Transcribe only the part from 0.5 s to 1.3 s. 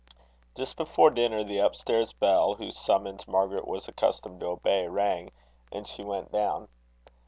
Just before